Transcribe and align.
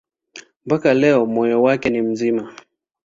Mpaka 0.65 0.93
leo 0.93 1.25
moyo 1.25 1.61
wake 1.61 1.89
ni 1.89 2.01
mzima. 2.01 2.55